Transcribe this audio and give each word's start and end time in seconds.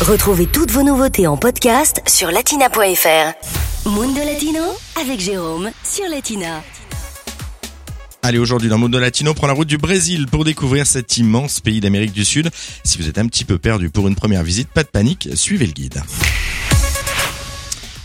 Retrouvez 0.00 0.46
toutes 0.46 0.70
vos 0.70 0.82
nouveautés 0.82 1.26
en 1.26 1.36
podcast 1.36 2.00
sur 2.08 2.30
latina.fr. 2.30 3.86
Mundo 3.86 4.20
Latino 4.24 4.62
avec 4.98 5.20
Jérôme 5.20 5.70
sur 5.84 6.08
Latina. 6.08 6.62
Allez, 8.22 8.38
aujourd'hui 8.38 8.70
dans 8.70 8.78
Mundo 8.78 8.98
Latino, 8.98 9.34
prend 9.34 9.46
la 9.46 9.52
route 9.52 9.68
du 9.68 9.76
Brésil 9.76 10.26
pour 10.26 10.46
découvrir 10.46 10.86
cet 10.86 11.18
immense 11.18 11.60
pays 11.60 11.80
d'Amérique 11.80 12.12
du 12.12 12.24
Sud. 12.24 12.48
Si 12.82 12.96
vous 12.96 13.08
êtes 13.08 13.18
un 13.18 13.26
petit 13.26 13.44
peu 13.44 13.58
perdu 13.58 13.90
pour 13.90 14.08
une 14.08 14.14
première 14.14 14.42
visite, 14.42 14.70
pas 14.70 14.84
de 14.84 14.88
panique, 14.88 15.28
suivez 15.34 15.66
le 15.66 15.72
guide. 15.72 16.02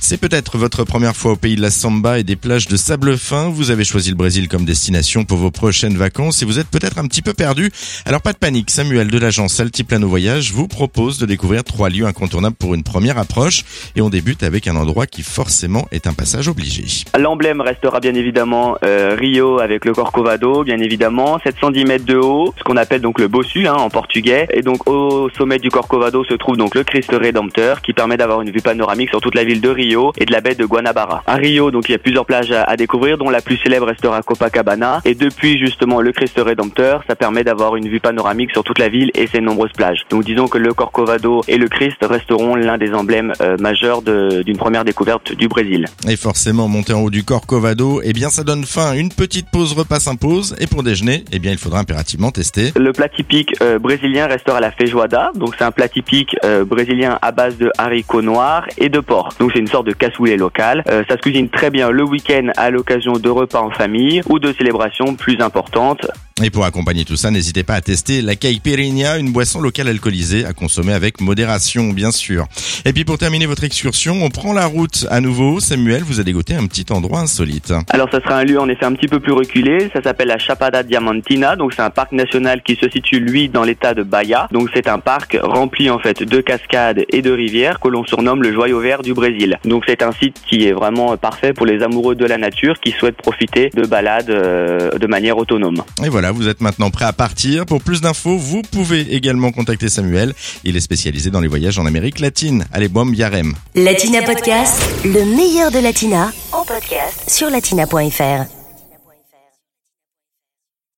C'est 0.08 0.22
peut-être 0.22 0.60
votre 0.60 0.84
première 0.84 1.16
fois 1.16 1.32
au 1.32 1.36
pays 1.36 1.56
de 1.56 1.64
la 1.64 1.71
samba 1.71 2.20
et 2.20 2.24
des 2.24 2.36
plages 2.36 2.68
de 2.68 2.78
sable 2.78 3.18
fin. 3.18 3.50
Vous 3.50 3.71
avez 3.71 3.84
choisi 3.84 4.12
le 4.12 4.16
Brésil 4.16 4.48
comme 4.48 4.64
destination 4.64 5.26
pour 5.26 5.39
vos 5.39 5.50
prochaines 5.50 5.98
vacances 5.98 6.44
et 6.44 6.46
vous 6.46 6.60
êtes 6.60 6.68
peut-être 6.68 7.00
un 7.00 7.08
petit 7.08 7.24
peu 7.24 7.34
perdu. 7.34 7.71
Alors 8.06 8.21
pas 8.21 8.32
de 8.32 8.38
panique, 8.38 8.70
Samuel 8.70 9.07
de 9.07 9.18
l'agence 9.18 9.60
Altiplano 9.60 10.07
Voyage 10.07 10.52
vous 10.52 10.68
propose 10.68 11.18
de 11.18 11.26
découvrir 11.26 11.64
trois 11.64 11.89
lieux 11.89 12.06
incontournables 12.06 12.56
pour 12.56 12.76
une 12.76 12.84
première 12.84 13.18
approche 13.18 13.64
et 13.96 14.02
on 14.02 14.10
débute 14.10 14.43
avec 14.43 14.68
un 14.68 14.76
endroit 14.76 15.07
qui 15.07 15.24
forcément 15.24 15.88
est 15.92 16.06
un 16.06 16.14
passage 16.14 16.48
obligé. 16.50 16.86
L'emblème 17.18 17.60
restera 17.60 18.00
bien 18.00 18.14
évidemment 18.14 18.78
euh, 18.84 19.15
Rio 19.20 19.60
avec 19.60 19.86
le 19.86 19.93
Corcovado, 19.93 20.64
bien 20.64 20.78
évidemment, 20.78 21.40
710 21.43 21.86
mètres 21.86 22.06
de 22.06 22.18
haut, 22.18 22.54
ce 22.60 22.64
qu'on 22.64 22.78
appelle 22.78 23.01
donc 23.01 23.20
le 23.20 23.28
Bossu 23.28 23.68
hein, 23.68 23.74
en 23.74 23.90
portugais. 23.90 24.48
Et 24.54 24.62
donc 24.62 24.87
au 24.87 25.32
sommet 25.36 25.57
du 25.57 25.71
Corcovado 25.71 26.24
se 26.26 26.36
trouve 26.36 26.57
donc 26.57 26.76
le 26.76 26.84
Christ 26.84 27.10
Rédempteur 27.12 27.82
qui 27.82 27.93
permet 27.93 28.18
d'avoir 28.18 28.42
une 28.42 28.51
vue 28.51 28.62
panoramique 28.62 29.10
sur 29.10 29.20
toute 29.20 29.34
la 29.34 29.43
ville 29.43 29.62
de 29.62 29.70
Rio 29.70 29.95
et 30.18 30.26
de 30.26 30.32
la 30.32 30.42
baie 30.42 30.56
de 30.56 30.66
Guanabara. 30.66 31.24
À 31.26 31.36
Rio, 31.36 31.72
donc 31.72 31.88
il 31.90 31.94
y 31.94 31.96
a 31.96 32.00
plusieurs 32.00 32.26
plages 32.26 32.52
à, 32.52 32.76
découvrir, 32.76 33.17
dont 33.17 33.30
la 33.30 33.42
plus 33.42 33.58
célèbre 33.58 33.88
restera 33.88 34.22
Copacabana. 34.22 35.02
Et 35.06 35.16
depuis 35.16 35.58
justement 35.58 36.02
le 36.02 36.12
Christ 36.12 36.38
Rédempteur, 36.38 37.04
ça 37.08 37.16
permet 37.16 37.44
d'avoir 37.44 37.76
une 37.76 37.88
vue 37.88 38.00
panoramique 38.00 38.52
sur 38.52 38.64
toute 38.64 38.80
la 38.80 38.90
ville 38.90 39.12
et 39.14 39.28
ses 39.28 39.42
nombreuses 39.42 39.72
plages. 39.72 40.02
Donc 40.09 40.23
disons 40.23 40.48
que 40.48 40.58
le 40.58 40.73
Corcovado 40.73 41.42
et 41.48 41.58
le 41.58 41.68
Christ 41.68 41.98
resteront 42.02 42.56
l'un 42.56 42.78
des 42.78 42.94
emblèmes 42.94 43.34
euh, 43.42 43.58
majeurs 43.58 44.02
d'une 44.02 44.58
première 44.58 44.84
découverte 44.84 45.34
du 45.34 45.48
Brésil. 45.48 45.86
Et 46.08 46.16
forcément, 46.16 46.68
monter 46.68 46.94
en 46.94 47.02
haut 47.02 47.09
du 47.09 47.24
Corcovado, 47.24 48.02
eh 48.04 48.14
bien 48.14 48.30
ça 48.30 48.44
donne 48.44 48.66
faim. 48.66 48.94
Une 48.94 49.09
petite 49.09 49.50
pause 49.50 49.74
repas 49.74 50.00
s'impose. 50.00 50.56
Et 50.59 50.68
pour 50.68 50.84
déjeuner, 50.84 51.24
eh 51.32 51.40
bien 51.40 51.52
il 51.52 51.58
faudra 51.58 51.80
impérativement 51.80 52.32
tester. 52.32 52.72
Le 52.76 52.92
plat 52.92 53.09
typique 53.09 53.56
euh, 53.62 53.80
brésilien 53.80 54.28
restera 54.28 54.59
la 54.59 54.72
feijoada. 54.72 55.32
Donc 55.36 55.56
c'est 55.58 55.64
un 55.64 55.72
plat 55.72 55.88
typique 55.88 56.36
euh, 56.44 56.66
brésilien 56.66 57.18
à 57.22 57.32
base 57.32 57.58
de 57.58 57.72
haricots 57.78 58.22
noirs 58.22 58.66
et 58.78 58.90
de 58.90 59.00
porc. 59.00 59.30
Donc 59.40 59.52
c'est 59.54 59.59
une 59.59 59.68
de 59.84 59.92
cassoulet 59.92 60.38
local. 60.38 60.84
Euh, 60.90 61.04
ça 61.09 61.16
se 61.16 61.22
cuisine 61.22 61.50
très 61.50 61.70
bien 61.70 61.90
le 61.90 62.04
week-end 62.04 62.50
à 62.58 62.70
l'occasion 62.70 63.14
de 63.14 63.30
repas 63.30 63.62
en 63.62 63.72
famille 63.72 64.22
ou 64.30 64.40
de 64.40 64.54
célébrations 64.54 65.16
plus 65.16 65.40
importantes. 65.42 66.08
Et 66.44 66.50
pour 66.50 66.66
accompagner 66.66 67.05
tout 67.05 67.16
ça, 67.16 67.31
n'hésitez 67.31 67.64
pas 67.64 67.75
à 67.75 67.81
tester 67.81 68.22
la 68.22 68.36
caipirinha, 68.36 69.17
une 69.19 69.31
boisson 69.31 69.61
locale 69.61 69.88
alcoolisée 69.88 70.45
à 70.45 70.52
consommer 70.52 70.91
avec 70.91 71.22
modération, 71.22 71.94
bien 71.94 72.11
sûr. 72.11 72.45
Et 72.83 72.91
puis 72.91 73.05
pour 73.05 73.17
terminer 73.17 73.45
votre 73.45 73.64
excursion, 73.64 74.22
on 74.22 74.30
prend 74.30 74.52
la 74.52 74.66
route 74.66 75.08
à 75.09 75.22
nouveau. 75.22 75.61
Samuel 75.61 76.03
vous 76.03 76.19
a 76.19 76.23
dégoté 76.23 76.53
un 76.53 76.67
petit 76.67 76.91
endroit 76.91 77.22
insolite. 77.22 77.72
Alors 77.88 78.09
ça 78.11 78.19
sera 78.19 78.36
un 78.39 78.44
lieu 78.44 78.59
en 78.59 78.67
effet 78.67 78.83
un 78.83 78.91
petit 78.91 79.08
peu 79.08 79.22
plus 79.22 79.31
reculé. 79.31 79.89
Ça 79.94 80.02
s'appelle 80.02 80.28
la 80.28 80.38
Chapada 80.38 80.83
Diamantina. 80.83 81.56
Donc 81.56 81.72
c'est 81.73 81.81
un 81.81 81.89
parc 81.89 82.11
national 82.11 82.63
qui 82.63 82.75
se 82.75 82.89
situe 82.89 83.22
lui 83.22 83.47
dans 83.47 83.63
l'état 83.63 83.94
de 83.94 84.03
Bahia. 84.03 84.50
Donc 84.52 84.69
c'est 84.73 84.89
un 84.89 85.00
parc 85.00 85.38
rempli 85.41 85.89
en 85.89 86.00
fait 86.00 86.22
de 86.22 86.41
cascades 86.41 87.06
et 87.08 87.22
de 87.22 87.31
rivières 87.31 87.80
que 87.80 87.88
l'on 87.88 88.03
surnomme 88.03 88.44
le 88.44 88.52
joyau 88.52 88.81
vert 88.81 89.03
du 89.03 89.13
Brésil. 89.13 89.58
Donc 89.63 89.86
c'est 89.88 90.03
un 90.03 90.11
site 90.11 90.36
qui 90.45 90.67
est 90.67 90.73
vraiment 90.73 91.16
parfait 91.16 91.53
pour 91.53 91.66
les 91.66 91.81
amoureux 91.81 92.16
de 92.16 92.25
la 92.25 92.38
nature 92.38 92.78
qui 92.81 92.91
souhaitent 92.91 93.16
profiter 93.16 93.69
de 93.73 93.83
balades 93.88 94.30
euh, 94.30 94.89
de 95.00 95.08
manière 95.08 95.38
autonome. 95.38 95.81
Et 96.03 96.09
voilà 96.09 96.25
vous 96.31 96.48
êtes 96.48 96.62
maintenant 96.62 96.90
prêt 96.90 97.06
à 97.06 97.14
partir. 97.14 97.66
Pour 97.66 97.81
plus 97.81 98.02
d'infos, 98.02 98.38
vous 98.38 98.62
pouvez 98.62 99.14
également 99.16 99.52
contacter 99.52 99.90
Samuel. 99.90 100.34
Il 100.64 100.76
est 100.76 100.81
spécialisé 100.81 101.30
dans 101.30 101.42
les 101.42 101.48
voyages 101.48 101.80
en 101.80 101.86
Amérique 101.86 102.20
latine. 102.20 102.66
Allez, 102.72 102.88
bom, 102.88 103.14
yarem. 103.14 103.54
Latina 103.76 104.22
Podcast, 104.22 104.81
le 105.03 105.26
meilleur 105.36 105.72
de 105.72 105.80
Latina, 105.80 106.31
en 106.52 106.64
podcast 106.64 107.30
sur 107.30 107.50
latina.fr. 107.50 108.65